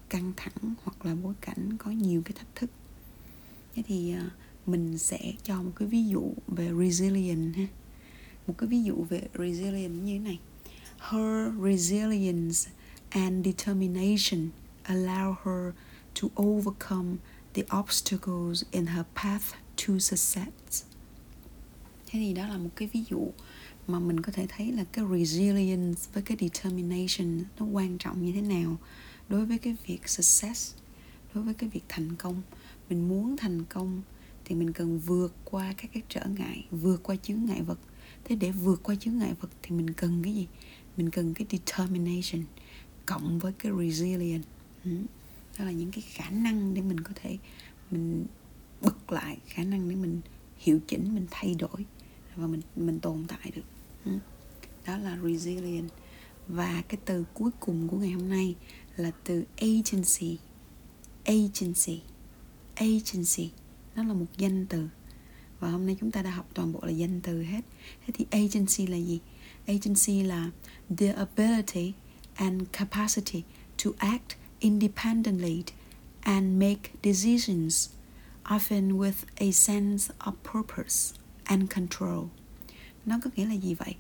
căng 0.09 0.33
thẳng, 0.37 0.75
hoặc 0.83 1.07
là 1.07 1.15
bối 1.15 1.35
cảnh 1.41 1.77
có 1.79 1.91
nhiều 1.91 2.23
cái 2.25 2.33
thách 2.33 2.55
thức. 2.55 2.71
Thế 3.75 3.83
thì 3.87 4.13
à, 4.13 4.31
mình 4.67 4.99
sẽ 4.99 5.33
cho 5.43 5.63
một 5.63 5.73
cái 5.77 5.89
ví 5.89 6.05
dụ 6.09 6.33
về 6.47 6.71
resilient 6.79 7.57
ha. 7.57 7.67
Một 8.47 8.55
cái 8.59 8.69
ví 8.69 8.83
dụ 8.83 8.95
về 9.09 9.29
resilient 9.35 10.03
như 10.03 10.13
thế 10.13 10.19
này 10.19 10.39
her 10.99 11.53
resilience 11.63 12.69
and 13.11 13.45
determination 13.45 14.51
allow 14.85 15.37
her 15.45 15.73
to 16.21 16.31
overcome 16.43 17.19
the 17.55 17.63
obstacles 17.79 18.65
in 18.71 18.87
her 18.87 19.05
path 19.15 19.55
to 19.77 19.99
success. 19.99 20.85
Thế 22.07 22.19
thì 22.19 22.33
đó 22.33 22.47
là 22.47 22.59
một 22.59 22.71
cái 22.77 22.89
ví 22.93 23.05
dụ 23.11 23.33
mà 23.87 23.99
mình 23.99 24.21
có 24.21 24.33
thể 24.33 24.47
thấy 24.49 24.73
là 24.73 24.85
cái 24.93 25.05
resilience 25.11 26.01
với 26.13 26.23
cái 26.23 26.37
determination 26.41 27.45
nó 27.59 27.67
quan 27.67 27.99
trọng 27.99 28.25
như 28.25 28.33
thế 28.33 28.41
nào 28.41 28.77
đối 29.29 29.47
với 29.47 29.59
cái 29.59 29.77
việc 29.87 30.09
success, 30.09 30.75
đối 31.35 31.45
với 31.45 31.55
cái 31.55 31.71
việc 31.71 31.85
thành 31.89 32.17
công. 32.17 32.43
Mình 32.89 33.09
muốn 33.09 33.37
thành 33.37 33.65
công 33.65 34.03
thì 34.45 34.55
mình 34.55 34.73
cần 34.73 34.99
vượt 34.99 35.35
qua 35.45 35.75
các 35.77 35.91
cái 35.95 36.03
trở 36.09 36.27
ngại, 36.39 36.65
vượt 36.71 37.03
qua 37.03 37.17
chướng 37.17 37.45
ngại 37.45 37.63
vật. 37.63 37.79
Thế 38.25 38.37
để 38.37 38.51
vượt 38.51 38.83
qua 38.83 38.95
chướng 38.95 39.19
ngại 39.19 39.35
vật 39.41 39.49
thì 39.63 39.77
mình 39.77 39.93
cần 39.93 40.23
cái 40.25 40.35
gì? 40.35 40.47
Mình 40.99 41.11
cần 41.11 41.35
cái 41.35 41.47
determination 41.51 42.45
cộng 43.07 43.39
với 43.39 43.53
cái 43.59 43.73
resilient 43.79 44.45
ừ. 44.85 44.91
đó 45.59 45.65
là 45.65 45.71
những 45.71 45.93
cái 45.93 46.05
khả 46.09 46.31
năng 46.31 46.75
để 46.75 46.83
mình 46.83 47.01
có 47.01 47.11
thể 47.15 47.39
mình 47.91 48.27
bật 48.81 49.13
lại, 49.13 49.39
khả 49.47 49.65
năng 49.65 49.89
để 49.89 49.97
mình 49.97 50.21
hiệu 50.59 50.81
chỉnh, 50.87 51.15
mình 51.15 51.27
thay 51.31 51.55
đổi 51.55 51.85
và 52.37 52.47
mình 52.47 52.61
mình 52.77 53.01
tồn 53.01 53.25
tại 53.29 53.53
được. 53.55 53.63
Ừ. 54.05 54.13
Đó 54.87 54.97
là 54.97 55.19
resilient 55.23 55.91
và 56.49 56.83
cái 56.89 57.01
từ 57.05 57.25
cuối 57.35 57.51
cùng 57.61 57.89
của 57.89 57.97
ngày 57.97 58.11
hôm 58.11 58.29
nay 58.29 58.55
là 58.97 59.11
từ 59.25 59.45
agency. 59.57 60.39
Agency. 61.25 62.03
Agency. 62.75 63.51
Nó 63.97 64.05
là 64.05 64.15
một 64.15 64.27
danh 64.39 64.67
từ. 64.69 64.89
Và 65.61 65.71
hôm 65.71 65.87
nay 65.87 65.97
chúng 66.01 66.11
ta 66.11 66.23
đã 66.23 66.31
học 66.31 66.49
toàn 66.55 66.73
bộ 66.73 66.81
là 66.83 66.91
danh 66.91 67.21
từ 67.23 67.43
hết. 67.43 67.61
Thế 68.07 68.15
thì 68.17 68.27
agency 68.31 68.87
là 68.87 68.97
gì? 68.97 69.21
Agency 69.69 70.23
là 70.23 70.51
the 70.97 71.13
ability 71.13 71.93
and 72.35 72.63
capacity 72.73 73.45
to 73.85 73.91
act 73.99 74.37
independently 74.61 75.65
and 76.21 76.61
make 76.61 76.91
decisions 77.03 77.89
often 78.45 78.99
with 78.99 79.27
a 79.37 79.53
sense 79.53 80.13
of 80.19 80.33
purpose 80.53 81.15
and 81.45 81.71
control. 81.75 82.25
Nó 83.07 83.19
có 83.25 83.31
nghĩa 83.37 83.47
là 83.47 83.55
gì 83.55 83.75
vậy? 83.75 83.95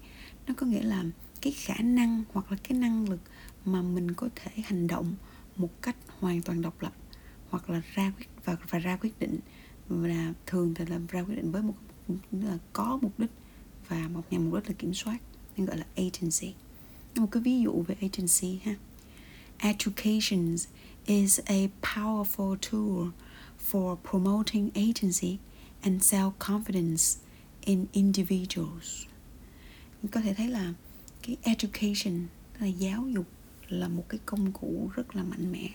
Nó 0.46 0.54
có 0.56 0.66
nghĩa 0.66 0.82
là 0.82 1.04
cái 1.40 1.52
khả 1.52 1.76
năng 1.82 2.24
hoặc 2.32 2.52
là 2.52 2.58
cái 2.62 2.78
năng 2.78 3.08
lực 3.08 3.20
mà 3.64 3.82
mình 3.82 4.14
có 4.14 4.28
thể 4.34 4.62
hành 4.64 4.86
động 4.86 5.14
một 5.56 5.82
cách 5.82 5.96
hoàn 6.20 6.42
toàn 6.42 6.62
độc 6.62 6.82
lập 6.82 6.92
hoặc 7.50 7.70
là 7.70 7.82
ra 7.94 8.12
quyết 8.16 8.26
và, 8.44 8.56
và 8.70 8.78
ra 8.78 8.96
quyết 8.96 9.18
định 9.18 9.38
và 9.88 10.34
thường 10.46 10.74
thì 10.74 10.84
là 10.86 10.98
ra 11.08 11.22
quyết 11.22 11.34
định 11.34 11.52
với 11.52 11.62
một 11.62 11.74
là 12.32 12.58
có 12.72 12.98
mục 13.02 13.18
đích 13.18 13.30
và 13.88 14.08
một 14.08 14.22
nhằm 14.30 14.44
mục 14.44 14.54
đích 14.54 14.68
là 14.68 14.74
kiểm 14.78 14.94
soát 14.94 15.18
nên 15.58 15.66
gọi 15.66 15.76
là 15.78 15.86
agency. 15.96 16.54
Một 17.16 17.26
cái 17.30 17.42
ví 17.42 17.60
dụ 17.60 17.82
về 17.82 17.96
agency 18.00 18.58
ha. 18.64 18.74
Education 19.58 20.56
is 21.06 21.40
a 21.44 21.68
powerful 21.82 22.56
tool 22.56 23.10
for 23.70 23.96
promoting 24.10 24.70
agency 24.74 25.38
and 25.80 26.14
self-confidence 26.14 27.18
in 27.64 27.86
individuals. 27.92 29.04
Có 30.10 30.20
thể 30.20 30.34
thấy 30.34 30.48
là 30.48 30.74
cái 31.22 31.36
education 31.42 32.26
là 32.60 32.66
giáo 32.66 33.08
dục 33.08 33.26
là 33.68 33.88
một 33.88 34.04
cái 34.08 34.20
công 34.26 34.52
cụ 34.52 34.90
rất 34.94 35.16
là 35.16 35.22
mạnh 35.22 35.52
mẽ 35.52 35.68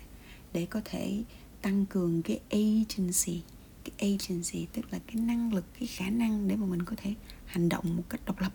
để 0.53 0.65
có 0.65 0.81
thể 0.85 1.23
tăng 1.61 1.85
cường 1.85 2.21
cái 2.21 2.39
agency. 2.49 3.41
Cái 3.83 4.11
agency 4.11 4.67
tức 4.73 4.81
là 4.91 4.99
cái 5.07 5.15
năng 5.15 5.53
lực, 5.53 5.65
cái 5.79 5.87
khả 5.87 6.09
năng 6.09 6.47
để 6.47 6.55
mà 6.55 6.65
mình 6.65 6.83
có 6.83 6.95
thể 6.97 7.13
hành 7.45 7.69
động 7.69 7.97
một 7.97 8.03
cách 8.09 8.21
độc 8.25 8.41
lập 8.41 8.53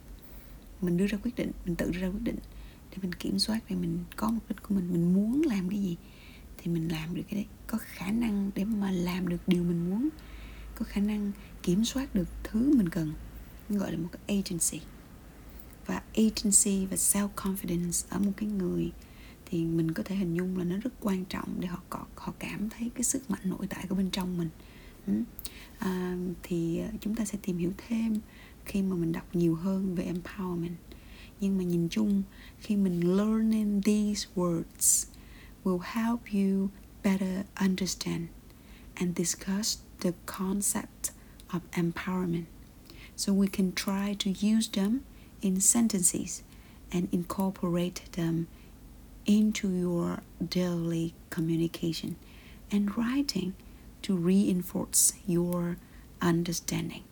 mình 0.80 0.97
đưa 0.97 1.06
ra 1.06 1.18
quyết 1.23 1.35
định 1.37 1.50
mình 1.66 1.76
tự 1.76 1.90
đưa 1.90 2.00
ra 2.00 2.08
quyết 2.08 2.23
định. 2.23 2.37
Để 2.90 2.99
mình 3.02 3.12
kiểm 3.12 3.38
soát 3.38 3.61
để 3.68 3.76
mình 3.76 3.99
có 4.16 4.30
mục 4.30 4.49
đích 4.49 4.62
của 4.62 4.75
mình 4.75 4.92
mình 4.92 5.14
muốn 5.14 5.42
làm 5.42 5.68
cái 5.68 5.78
gì 5.78 5.97
thì 6.58 6.70
mình 6.70 6.88
làm 6.88 7.14
được 7.14 7.23
cái 7.30 7.35
đấy. 7.35 7.47
Có 7.66 7.78
khả 7.80 8.11
năng 8.11 8.50
để 8.54 8.64
mà 8.64 8.90
làm 8.90 9.28
được 9.28 9.49
điều 9.49 9.64
mình 9.64 9.90
muốn 9.90 10.08
có 10.75 10.85
khả 10.85 11.00
năng 11.00 11.32
kiểm 11.62 11.85
soát 11.85 12.14
được 12.14 12.28
thứ 12.44 12.75
mình 12.76 12.88
cần. 12.88 13.12
Gọi 13.68 13.92
là 13.92 13.99
một 13.99 14.08
cái 14.12 14.37
agency. 14.37 14.87
Và 15.87 16.02
agency 16.14 16.87
và 16.87 16.97
self 16.97 17.28
confidence 17.37 18.06
ở 18.08 18.18
một 18.18 18.32
cái 18.37 18.49
người 18.49 18.92
thì 19.47 19.64
mình 19.64 19.92
có 19.92 20.02
thể 20.02 20.16
hình 20.16 20.35
dung 20.35 20.58
là 20.58 20.64
nó 20.64 20.76
rất 20.76 20.90
quan 21.00 21.25
trọng 21.25 21.61
để 21.61 21.68
họ 21.68 21.82
có 21.90 22.04
họ 22.14 22.32
cảm 22.38 22.68
thấy 22.68 22.90
cái 22.94 23.02
sức 23.02 23.30
mạnh 23.30 23.40
nội 23.44 23.66
tại 23.70 23.85
của 23.88 23.94
bên 23.94 24.11
trong 24.11 24.38
mình. 24.38 24.49
Ừ. 25.06 25.12
À, 25.78 26.16
thì 26.42 26.78
à, 26.78 26.88
chúng 27.00 27.14
ta 27.14 27.25
sẽ 27.25 27.38
tìm 27.42 27.58
hiểu 27.58 27.73
thêm 27.88 28.20
khi 28.68 28.82
mà 28.82 28.96
mình 28.96 29.12
đọc 29.12 29.37
nhiều 29.37 29.54
hơn 29.54 29.94
về 29.94 30.12
empowerment 30.12 30.76
nhưng 31.40 31.58
mà 31.58 31.64
nhìn 31.64 31.88
chung 31.88 32.22
khi 32.58 32.76
mình 32.76 33.16
learning 33.16 33.82
these 33.82 34.28
words 34.34 35.06
will 35.64 35.78
help 35.78 36.20
you 36.32 36.68
better 37.02 37.44
understand 37.60 38.22
and 38.94 39.18
discuss 39.18 39.78
the 40.00 40.10
concept 40.26 41.12
of 41.50 41.60
empowerment 41.72 42.44
so 43.16 43.32
we 43.32 43.46
can 43.52 43.72
try 43.72 44.14
to 44.14 44.30
use 44.30 44.68
them 44.72 45.00
in 45.40 45.60
sentences 45.60 46.42
and 46.90 47.08
incorporate 47.12 48.00
them 48.12 48.46
into 49.25 49.68
your 49.68 50.22
daily 50.54 51.12
communication 51.30 52.16
and 52.70 52.96
writing 52.96 53.52
to 54.02 54.16
reinforce 54.16 55.12
your 55.26 55.76
understanding. 56.20 57.02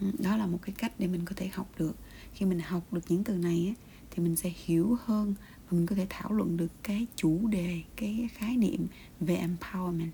Ừ, 0.00 0.06
đó 0.18 0.36
là 0.36 0.46
một 0.46 0.58
cái 0.62 0.74
cách 0.78 0.92
để 0.98 1.06
mình 1.06 1.24
có 1.24 1.32
thể 1.36 1.48
học 1.48 1.70
được. 1.78 1.96
Khi 2.34 2.46
mình 2.46 2.58
học 2.58 2.92
được 2.92 3.04
những 3.08 3.24
từ 3.24 3.34
này 3.34 3.74
thì 4.10 4.22
mình 4.22 4.36
sẽ 4.36 4.52
hiểu 4.64 4.98
hơn 5.04 5.34
và 5.54 5.76
mình 5.76 5.86
có 5.86 5.96
thể 5.96 6.06
thảo 6.10 6.32
luận 6.32 6.56
được 6.56 6.72
cái 6.82 7.06
chủ 7.16 7.46
đề, 7.46 7.82
cái 7.96 8.28
khái 8.32 8.56
niệm 8.56 8.86
về 9.20 9.46
empowerment. 9.46 10.10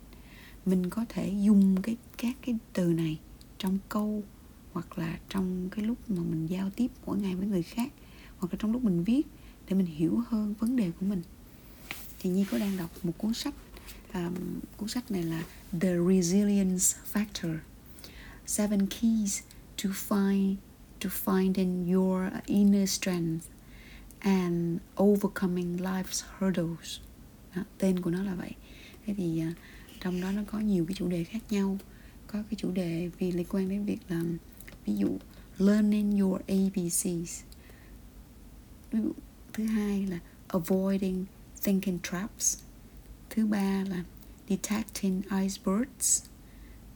Mình 0.67 0.91
có 0.91 1.05
thể 1.09 1.35
dùng 1.41 1.83
cái 1.83 1.97
các 2.17 2.37
cái 2.43 2.55
từ 2.73 2.85
này 2.85 3.19
trong 3.59 3.79
câu 3.89 4.23
hoặc 4.73 4.99
là 4.99 5.19
trong 5.29 5.69
cái 5.71 5.85
lúc 5.85 6.11
mà 6.11 6.23
mình 6.23 6.47
giao 6.47 6.71
tiếp 6.71 6.91
mỗi 7.07 7.19
ngày 7.19 7.35
với 7.35 7.47
người 7.47 7.63
khác 7.63 7.93
hoặc 8.39 8.53
là 8.53 8.59
trong 8.61 8.73
lúc 8.73 8.85
mình 8.85 9.05
viết 9.05 9.27
để 9.69 9.75
mình 9.75 9.87
hiểu 9.87 10.23
hơn 10.29 10.55
vấn 10.59 10.77
đề 10.77 10.91
của 11.01 11.07
mình 11.07 11.23
thì 12.19 12.31
nhi 12.31 12.45
có 12.51 12.59
đang 12.59 12.77
đọc 12.77 12.91
một 13.03 13.13
cuốn 13.19 13.35
sách 13.35 13.55
um, 14.15 14.35
cuốn 14.77 14.89
sách 14.89 15.11
này 15.11 15.23
là 15.23 15.45
The 15.81 15.95
Resilience 16.09 16.85
Factor 17.13 17.57
Seven 18.47 18.87
Keys 18.87 19.43
to 19.83 19.91
find 19.91 20.57
to 21.01 21.09
finding 21.09 21.95
your 21.95 22.31
inner 22.47 22.87
strength 22.87 23.47
and 24.21 24.81
overcoming 24.97 25.77
life's 25.77 26.25
hurdles. 26.39 26.99
Đó, 27.57 27.63
tên 27.79 28.01
của 28.01 28.11
nó 28.11 28.23
là 28.23 28.35
vậy. 28.35 28.53
Thế 29.07 29.15
thì 29.17 29.43
uh, 29.49 29.57
trong 30.01 30.21
đó 30.21 30.33
nó 30.33 30.43
có 30.47 30.59
nhiều 30.59 30.85
cái 30.89 30.95
chủ 30.95 31.09
đề 31.09 31.25
khác 31.25 31.43
nhau. 31.51 31.79
Có 32.27 32.43
cái 32.43 32.55
chủ 32.57 32.71
đề 32.71 33.11
vì 33.19 33.33
liên 33.33 33.47
quan 33.51 33.69
đến 33.69 33.85
việc 33.85 33.99
là 34.09 34.23
ví 34.87 34.97
dụ 34.97 35.19
learning 35.59 36.19
your 36.19 36.41
ABCs 36.49 37.43
ví 38.93 39.01
dụ 39.03 39.13
thứ 39.53 39.65
hai 39.65 40.07
là 40.07 40.19
avoiding 40.49 41.27
thinking 41.63 41.99
traps. 42.03 42.59
Thứ 43.31 43.47
ba 43.47 43.85
là 43.89 44.05
detecting 44.49 45.23
icebergs. 45.23 46.25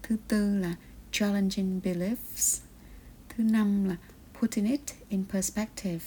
Thứ 0.03 0.17
tư 0.29 0.59
là 0.59 0.77
challenging 1.13 1.81
beliefs 1.85 2.61
thứ 3.37 3.45
năm 3.45 3.85
là 3.85 3.97
putting 4.41 4.71
it 4.71 4.81
in 5.09 5.25
perspective. 5.33 6.05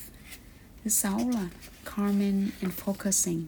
Thứ 0.83 0.89
sáu 0.89 1.29
là 1.29 1.49
calming 1.85 2.49
and 2.61 2.73
focusing. 2.85 3.45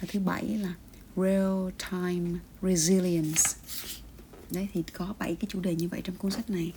Và 0.00 0.08
thứ 0.08 0.20
bảy 0.20 0.44
là 0.44 0.74
real 1.16 1.70
time 1.90 2.38
resilience. 2.62 3.42
Đấy, 4.50 4.68
thì 4.72 4.82
có 4.92 5.14
bảy 5.18 5.34
cái 5.34 5.46
chủ 5.48 5.60
đề 5.60 5.74
như 5.74 5.88
vậy 5.88 6.00
trong 6.04 6.16
cuốn 6.16 6.30
sách 6.30 6.50
này. 6.50 6.72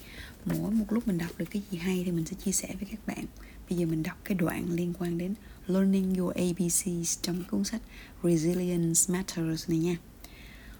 Mỗi 0.45 0.71
một 0.71 0.86
lúc 0.89 1.07
mình 1.07 1.17
đọc 1.17 1.31
được 1.38 1.45
cái 1.50 1.62
gì 1.71 1.77
hay 1.77 2.03
thì 2.05 2.12
mình 2.12 2.25
sẽ 2.25 2.36
chia 2.45 2.51
sẻ 2.51 2.75
với 2.79 2.88
các 2.91 3.07
bạn. 3.07 3.25
Bây 3.69 3.79
giờ 3.79 3.86
mình 3.86 4.03
đọc 4.03 4.17
cái 4.24 4.36
đoạn 4.36 4.74
liên 4.74 4.93
quan 5.00 5.17
đến 5.17 5.33
learning 5.67 6.15
your 6.15 6.36
ABCs 6.36 7.19
trong 7.21 7.43
cuốn 7.43 7.63
sách 7.63 7.81
Resilience 8.24 9.01
Matters 9.07 9.69
này 9.69 9.79
nha. 9.79 9.98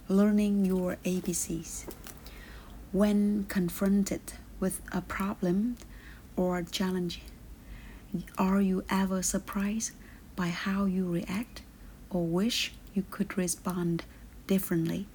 Learning 0.08 0.70
your 0.70 0.94
ABCs 1.04 1.84
when 2.94 3.44
confronted 3.50 4.20
with 4.60 4.82
a 4.92 5.02
problem 5.02 5.78
or 6.36 6.58
a 6.58 6.64
challenge. 6.64 7.22
Are 8.38 8.62
you 8.62 8.84
ever 8.90 9.22
surprised 9.22 9.92
by 10.36 10.48
how 10.48 10.86
you 10.86 11.06
react 11.06 11.62
or 12.10 12.26
wish 12.26 12.74
you 12.94 13.04
could 13.12 13.38
respond 13.38 14.04
differently? 14.48 15.08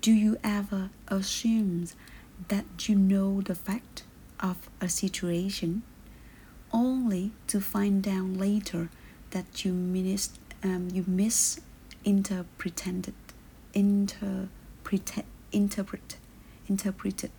Do 0.00 0.12
you 0.12 0.36
ever 0.44 0.90
assume 1.08 1.86
that 2.48 2.88
you 2.88 2.94
know 2.94 3.40
the 3.40 3.54
fact 3.54 4.04
of 4.40 4.68
a 4.80 4.88
situation 4.88 5.82
only 6.72 7.32
to 7.46 7.60
find 7.60 8.06
out 8.06 8.28
later 8.28 8.90
that 9.30 9.64
you 9.64 9.72
mis 9.72 10.30
um, 10.62 10.88
you 10.92 11.04
misinterpreted 11.06 13.14
interpret 13.72 15.24
interpret 15.52 16.16
interpreted 16.68 17.30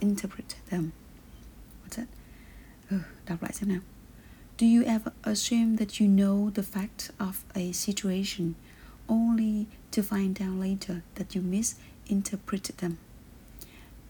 interpret 0.00 0.56
them. 0.70 0.92
What's 1.82 1.96
that? 1.96 2.08
Uh, 2.90 3.02
đọc 3.26 3.42
lại 3.42 3.80
do 4.58 4.66
you 4.66 4.82
ever 4.82 5.12
assume 5.22 5.76
that 5.76 6.00
you 6.00 6.08
know 6.08 6.50
the 6.50 6.64
fact 6.64 7.12
of 7.20 7.44
a 7.54 7.70
situation 7.70 8.56
only 9.08 9.68
to 9.92 10.02
find 10.02 10.42
out 10.42 10.58
later 10.58 11.04
that 11.14 11.36
you 11.36 11.40
misinterpreted 11.40 12.78
them? 12.78 12.98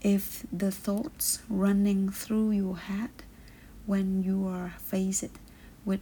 If 0.01 0.47
the 0.51 0.71
thoughts 0.71 1.41
running 1.51 2.09
through 2.09 2.53
your 2.53 2.79
head 2.79 3.11
when 3.85 4.23
you 4.23 4.49
are 4.49 4.73
faced 4.79 5.39
with 5.85 6.01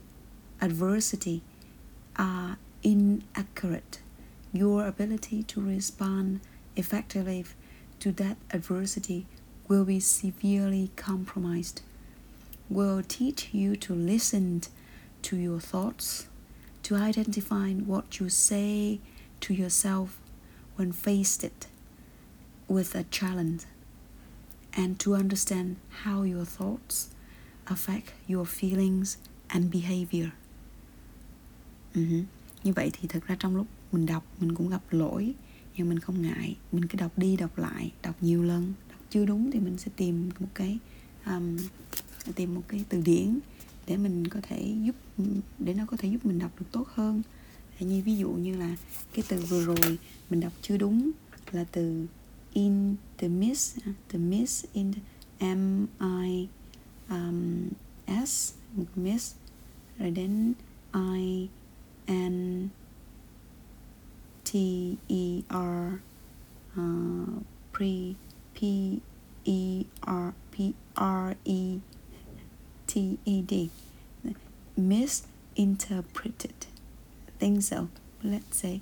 adversity 0.61 1.43
are 2.16 2.57
inaccurate, 2.85 3.99
your 4.52 4.87
ability 4.87 5.43
to 5.43 5.61
respond 5.61 6.38
effectively 6.76 7.45
to 7.99 8.12
that 8.12 8.37
adversity 8.52 9.26
will 9.68 9.85
be 9.85 10.00
severely 10.00 10.90
compromised. 10.96 11.82
Will 12.68 13.02
teach 13.06 13.50
you 13.52 13.76
to 13.76 13.94
listen 13.94 14.62
to 15.23 15.37
your 15.37 15.61
thoughts, 15.61 16.26
to 16.82 16.96
identify 16.96 17.73
what 17.75 18.20
you 18.20 18.28
say 18.28 18.99
to 19.40 19.54
yourself 19.54 20.20
when 20.76 20.92
faced 20.92 21.68
with 22.68 22.94
a 22.94 23.04
challenge, 23.11 23.64
and 24.76 24.99
to 24.99 25.14
understand 25.14 25.76
how 26.04 26.23
your 26.23 26.44
thoughts 26.44 27.11
affect 27.66 28.12
your 28.26 28.44
feelings 28.44 29.16
and 29.50 29.70
behavior. 29.70 30.32
Uh-huh. 31.94 32.25
Như 32.64 32.73
vậy 32.73 32.90
thì 32.92 33.08
thực 33.08 33.26
ra 33.26 33.37
trong 33.38 33.56
lúc 33.56 33.66
mình 33.92 34.06
đọc 34.06 34.25
mình 34.40 34.54
cũng 34.54 34.68
gặp 34.68 34.82
lỗi 34.90 35.35
nhưng 35.76 35.88
mình 35.88 35.99
không 35.99 36.23
ngại 36.23 36.56
mình 36.73 36.87
cứ 36.87 36.99
đọc 36.99 37.18
đi 37.18 37.37
đọc 37.37 37.58
lại 37.58 37.92
đọc 38.02 38.14
nhiều 38.20 38.42
lần 38.42 38.73
chưa 39.16 39.25
đúng 39.25 39.50
thì 39.50 39.61
mình 39.61 39.78
sẽ 39.78 39.90
tìm 39.96 40.30
một 40.38 40.46
cái 40.54 40.78
um, 41.26 41.56
tìm 42.35 42.54
một 42.54 42.62
cái 42.68 42.85
từ 42.88 43.00
điển 43.00 43.38
để 43.87 43.96
mình 43.96 44.28
có 44.28 44.40
thể 44.42 44.75
giúp 44.82 44.96
để 45.58 45.75
nó 45.75 45.87
có 45.87 45.96
thể 45.96 46.08
giúp 46.08 46.26
mình 46.26 46.38
đọc 46.38 46.50
được 46.58 46.66
tốt 46.73 46.88
hơn. 46.94 47.23
Như 47.80 48.02
ví 48.02 48.16
dụ 48.16 48.30
như 48.30 48.56
là 48.56 48.76
cái 49.12 49.25
từ 49.28 49.40
vừa 49.40 49.64
rồi 49.64 49.99
mình 50.30 50.40
đọc 50.40 50.52
chưa 50.62 50.76
đúng 50.76 51.11
là 51.52 51.64
từ 51.73 52.06
in 52.52 52.94
the 53.18 53.28
miss 53.28 53.78
the 54.08 54.18
miss 54.18 54.64
in 54.73 54.92
the 54.92 55.54
m 55.54 55.87
i 55.99 56.49
um, 57.08 57.68
S 58.26 58.52
miss 58.96 59.35
rồi 59.99 60.11
đến 60.11 60.52
I 60.92 61.49
N 62.12 62.68
T 64.44 64.54
E 65.08 65.40
R 65.50 65.92
uh, 66.80 67.42
pre 67.76 68.25
P 68.56 68.62
E 69.44 69.84
R 70.02 70.32
P 70.52 70.72
R 70.96 71.36
E 71.44 71.80
T 72.86 73.18
E 73.25 73.42
D. 73.42 73.70
Misinterpreted. 74.76 76.66
Think 77.38 77.62
so. 77.62 77.88
Let's 78.22 78.56
say. 78.56 78.80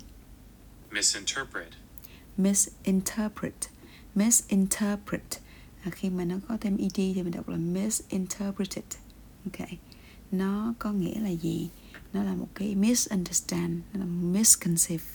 Misinterpret, 0.91 1.73
misinterpret. 2.37 3.69
Misinterpret. 4.15 5.41
À, 5.83 5.89
khi 5.91 6.09
mà 6.09 6.25
nó 6.25 6.35
có 6.47 6.57
thêm 6.61 6.77
ed 6.77 6.91
thì 6.95 7.23
mình 7.23 7.31
đọc 7.31 7.49
là 7.49 7.57
misinterpreted. 7.57 8.83
Ok. 9.45 9.67
Nó 10.31 10.73
có 10.79 10.91
nghĩa 10.91 11.19
là 11.19 11.29
gì? 11.29 11.69
Nó 12.13 12.23
là 12.23 12.35
một 12.35 12.47
cái 12.55 12.75
misunderstand. 12.75 13.81
Nó 13.93 13.99
là 13.99 14.05
misconceive 14.05 15.05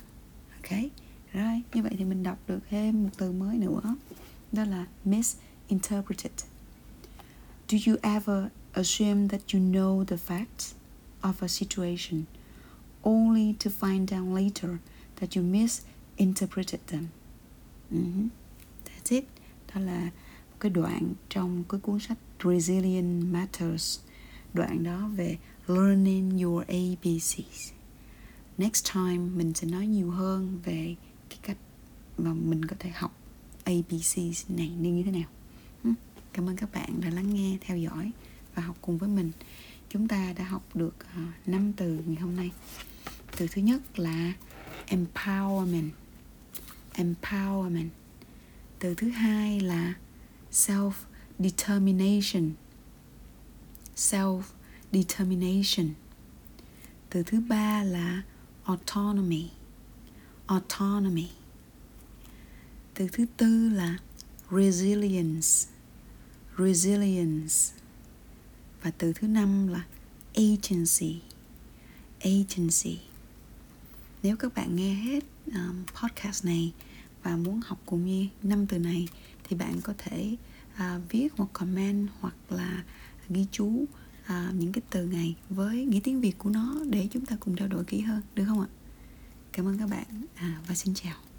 ok. 0.55 0.81
Rồi 1.33 1.63
như 1.75 1.83
vậy 1.83 1.93
thì 1.99 2.05
mình 2.05 2.23
đọc 2.23 2.39
được 2.49 2.61
thêm 2.71 3.03
một 3.03 3.11
từ 3.17 3.33
mới 3.33 3.59
nữa 3.59 3.97
đó 4.53 4.65
là 4.65 4.87
misinterpreted. 5.05 6.33
Do 7.69 7.79
you 7.87 7.97
ever 8.03 8.51
assume 8.73 9.29
that 9.29 9.41
you 9.55 9.61
know 9.61 10.05
the 10.05 10.17
facts 10.17 10.75
of 11.23 11.43
a 11.43 11.49
situation 11.49 12.25
only 13.03 13.55
to 13.65 13.71
find 13.71 14.13
out 14.13 14.35
later 14.35 14.79
that 15.21 15.37
you 15.37 15.45
misinterpreted 15.45 16.81
them? 16.87 17.07
Mhm. 17.91 18.29
that's 18.85 19.11
it. 19.17 19.25
Đó 19.75 19.81
là 19.81 20.05
một 20.51 20.57
cái 20.61 20.71
đoạn 20.71 21.15
trong 21.29 21.65
cái 21.69 21.81
cuốn 21.81 22.01
sách 22.01 22.19
Resilient 22.45 23.33
Matters, 23.33 24.01
đoạn 24.55 24.85
đó 24.85 25.11
về 25.17 25.39
learning 25.69 26.39
your 26.39 26.65
ABCs 26.67 27.73
next 28.61 28.93
time 28.95 29.19
mình 29.19 29.55
sẽ 29.55 29.67
nói 29.67 29.87
nhiều 29.87 30.11
hơn 30.11 30.59
về 30.65 30.95
cái 31.29 31.39
cách 31.43 31.57
mà 32.19 32.33
mình 32.35 32.65
có 32.65 32.77
thể 32.79 32.91
học 32.91 33.13
ABC 33.71 34.17
này 34.49 34.73
nên 34.81 34.97
như 34.97 35.03
thế 35.03 35.11
nào? 35.11 35.29
Cảm 36.33 36.49
ơn 36.49 36.57
các 36.57 36.73
bạn 36.73 37.01
đã 37.01 37.11
lắng 37.11 37.35
nghe, 37.35 37.59
theo 37.61 37.77
dõi 37.77 38.11
và 38.55 38.63
học 38.63 38.77
cùng 38.81 38.99
với 38.99 39.09
mình. 39.09 39.33
Chúng 39.89 40.09
ta 40.09 40.33
đã 40.39 40.45
học 40.45 40.77
được 40.77 40.97
à, 41.15 41.33
5 41.47 41.73
từ 41.73 42.03
ngày 42.07 42.17
hôm 42.17 42.37
nay. 42.37 42.51
Từ 43.37 43.47
thứ 43.51 43.63
nhất 43.63 43.99
là 43.99 44.33
empowerment. 44.87 45.91
Empowerment. 46.95 47.89
Từ 48.79 48.95
thứ 48.95 49.09
hai 49.09 49.61
là 49.61 49.95
self 50.53 50.93
determination 51.39 52.51
self 53.97 54.43
determination 54.93 55.89
từ 57.11 57.23
thứ 57.23 57.41
ba 57.41 57.83
là 57.83 58.23
autonomy. 58.65 59.51
Autonomy 60.47 61.29
từ 62.95 63.09
thứ 63.13 63.27
tư 63.37 63.69
là 63.69 63.99
resilience. 64.51 65.49
Resilience. 66.59 67.55
Và 68.83 68.91
từ 68.99 69.13
thứ 69.13 69.27
năm 69.27 69.69
là 69.69 69.85
agency. 70.35 71.21
Agency. 72.21 72.99
Nếu 74.23 74.37
các 74.37 74.55
bạn 74.55 74.77
nghe 74.77 74.95
hết 74.95 75.25
um, 75.47 75.85
podcast 76.03 76.45
này 76.45 76.73
và 77.23 77.37
muốn 77.37 77.61
học 77.65 77.81
cùng 77.87 78.07
như 78.07 78.27
năm 78.43 78.67
từ 78.67 78.79
này 78.79 79.09
thì 79.45 79.57
bạn 79.57 79.81
có 79.81 79.95
thể 79.99 80.37
uh, 80.75 81.11
viết 81.11 81.39
một 81.39 81.49
comment 81.53 82.09
hoặc 82.21 82.35
là 82.51 82.85
ghi 83.29 83.47
chú 83.53 83.67
uh, 83.67 84.55
những 84.55 84.73
cái 84.73 84.83
từ 84.91 85.07
này 85.07 85.35
với 85.49 85.85
nghĩa 85.85 86.01
tiếng 86.05 86.21
Việt 86.21 86.39
của 86.39 86.51
nó 86.51 86.77
để 86.91 87.09
chúng 87.11 87.27
ta 87.27 87.37
cùng 87.41 87.57
trao 87.57 87.69
đổi 87.69 87.85
kỹ 87.85 88.01
hơn 88.01 88.23
được 88.35 88.45
không 88.47 88.61
ạ? 88.61 88.69
Cảm 89.53 89.67
ơn 89.67 89.79
các 89.79 89.91
bạn. 89.91 90.07
Uh, 90.23 90.69
và 90.69 90.75
xin 90.75 90.95
chào. 90.95 91.30